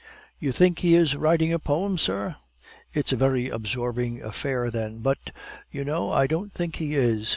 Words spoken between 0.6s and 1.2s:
he is